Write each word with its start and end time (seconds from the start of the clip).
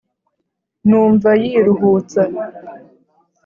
numva 0.87 1.29
yiruhutsa 1.43 2.21